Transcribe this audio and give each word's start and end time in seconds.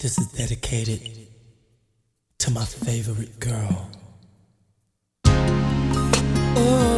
This 0.00 0.16
is 0.16 0.28
dedicated 0.28 1.28
to 2.38 2.50
my 2.52 2.64
favorite 2.64 3.38
girl. 3.38 3.90
Oh. 5.26 6.89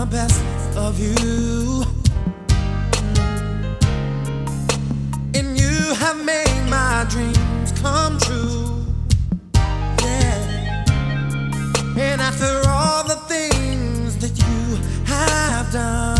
the 0.00 0.06
best 0.06 0.76
of 0.76 1.00
you. 1.00 1.82
And 5.34 5.58
you 5.58 5.94
have 5.94 6.24
made 6.24 6.62
my 6.68 7.04
dreams 7.10 7.72
come 7.80 8.16
true. 8.18 8.84
Yeah. 10.00 10.84
And 11.96 12.20
after 12.20 12.62
all 12.68 13.02
the 13.04 13.18
things 13.26 14.18
that 14.18 14.34
you 14.38 14.76
have 15.06 15.72
done. 15.72 16.17